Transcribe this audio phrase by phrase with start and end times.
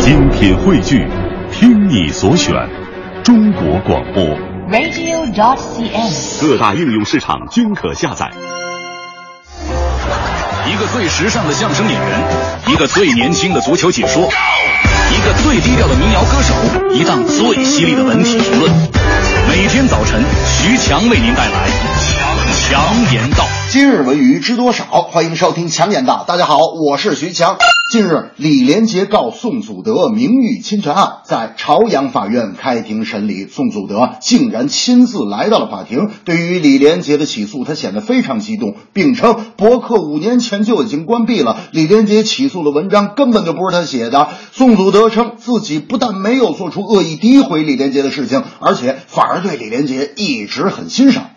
[0.00, 1.06] 精品汇聚，
[1.52, 2.54] 听你所选，
[3.22, 4.24] 中国广播。
[4.70, 6.40] radio.cn。
[6.40, 8.30] 各大应用市场均可下载。
[10.66, 12.20] 一个最时尚的相声演员，
[12.68, 16.54] 一个最年轻的足球解说，一个最低调的民谣歌手，
[16.94, 18.72] 一档最犀利的文体评论。
[19.50, 21.68] 每天早晨，徐强为您带来
[22.70, 23.44] 《强强言道》。
[23.68, 24.84] 今日文娱知多少？
[24.84, 26.24] 欢迎收听强言道。
[26.26, 27.58] 大家好，我是徐强。
[27.90, 36.08] 近日，李连杰告宋祖德名誉侵权案在朝阳法院开庭审理，宋祖德竟然亲自来到了法庭。
[36.24, 44.28] 对于李连杰的起诉，他显得非常激动，并称博客五年前就已经关闭了，李连杰起诉的文章根本就不是他写的。
[44.52, 51.30] 宋祖德称自己不但没有做出恶意诋毁李连杰的事情，而且反而对李连杰一直很欣赏。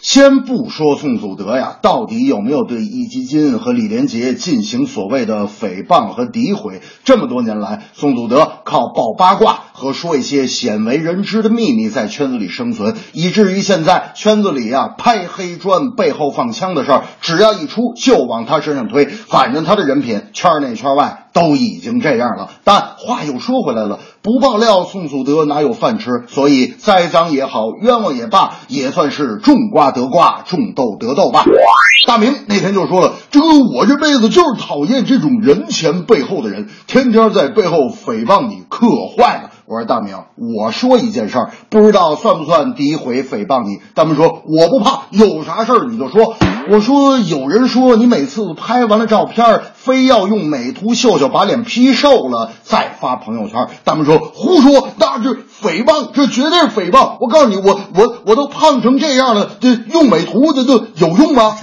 [0.00, 6.80] 先不说宋祖德呀，到底有没有对易基金和李连杰进行所谓的诽谤和诋毁？
[7.04, 19.06] 这么多年来，宋祖德靠爆八卦和说一些鲜为人知的秘密在圈子里生存，以至于现在圈子里呀拍黑砖背后放枪的事儿，只要一出就往他身上推。
[19.06, 22.50] 反正他的人品圈内圈外都已经这样了。
[22.64, 26.24] 但话又说回来了，不爆料宋祖德哪有饭吃？
[26.26, 31.44] 所以栽赃也好，冤枉也罢，也算是种瓜得瓜，种豆得豆吧。
[32.06, 43.80] 大明那天就说了：“这个我这辈子就是讨厌这种人前背后的人，天天在背后诽谤你，可坏了。”我说大明，我说一件事儿，不知道算不算诋毁诽谤你？
[43.94, 46.34] 大明说我不怕，有啥事儿你就说。
[46.70, 53.68] 我说有人说你每次拍完了照片，非要用美图秀秀把脸 P 瘦了再发朋友圈。
[53.86, 55.30] 他们说胡说，那是
[55.62, 57.16] 诽谤，这绝对是诽谤。
[57.20, 61.56] 我告诉你，我我我都胖成这样了，这用美图这这有用吗？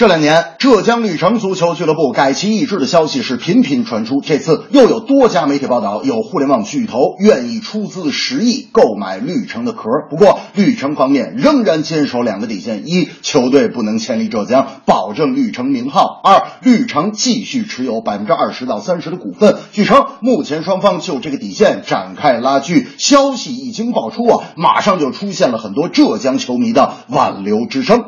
[0.00, 4.22] 这两年，浙江绿城足球俱乐部改旗易帜的消息是频频传出。
[4.24, 9.90] 这次又有多家媒体报道，有互联网巨头愿意出资十亿购买绿城的壳。
[10.08, 19.58] 不过，绿城方面仍然坚守两个底线：一，球队不能迁离浙江，保证绿城名号；二，绿城继续持有百分之二十到三十的股份。
[19.72, 22.88] 据称，目前双方就这个底线展开拉锯。
[22.96, 28.04] 消息一经爆出啊，马上就出现了很多浙江球迷的挽留之声。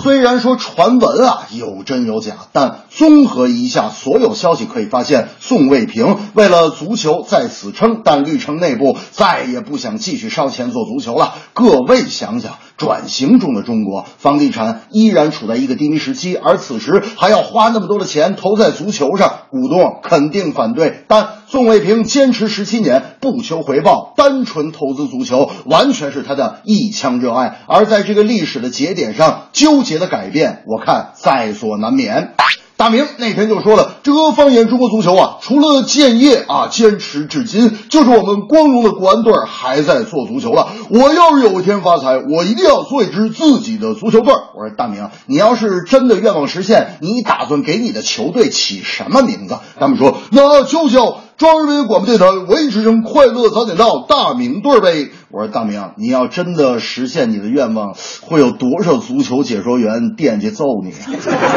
[0.00, 1.31] 虽然说传闻啊。
[1.50, 11.34] 有真有假，但综合一下所有消息，可以发现，宋卫平为了足球在此撑，但绿城内部再也不想继续烧钱做足球了。
[11.52, 21.04] 各位想想，转型中的中国，房地产依然处在一个低迷时期，而此时还要花那么多的钱投在足球上，股东肯定反对。
[21.06, 27.60] 但宋卫平坚持十七年，不求回报，单纯投资足球，完全是他的一腔热爱。
[27.68, 32.34] 而在这个历史的节点上，纠结的改变，我看在所难免。
[32.82, 40.66] 大明那天就说了，这个放眼中国足球啊，除了建业啊坚持至今，就是我们光荣的国安队还在做足球了。
[40.90, 44.34] 我要是有一天发财，我一定要做一支自己的足球队。
[44.56, 49.58] 我说大明，你要是真的愿望实现，你打算给你的球队起什么名字？
[49.78, 55.10] 他们说，那就叫中央人民广播电台文艺之声快乐早点到大明队呗。
[55.30, 60.92] 我说大明，你要真的实现你的愿望，会有多少足球解说员惦记揍你？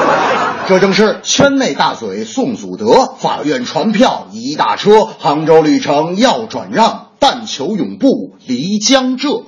[0.68, 9.44] 这正是圈内大嘴宋祖德，法院传票一大车，杭州绿城要转让，但求永不离江浙。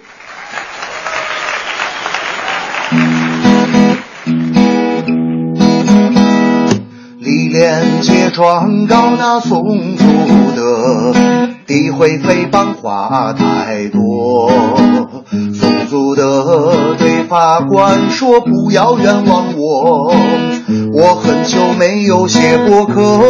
[8.03, 10.05] 连杰状告那宋祖
[10.57, 11.15] 德，
[11.69, 14.51] 诋毁诽谤话太多。
[15.55, 20.13] 宋祖德对法官说：“不要冤枉我，
[20.95, 23.21] 我很久没有写过客，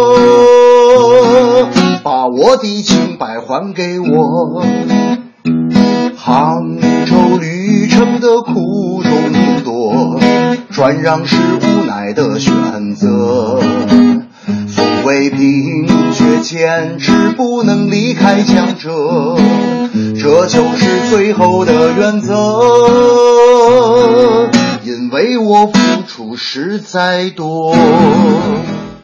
[2.02, 4.64] 把我的清白还给我。”
[6.16, 10.18] 杭州绿城的苦众多，
[10.70, 13.61] 转让是无奈的选择。
[15.32, 19.34] 宋卫平却坚持不能离开强者，
[20.20, 22.60] 这就是最后的原则。
[24.84, 27.74] 因为我付出实在多。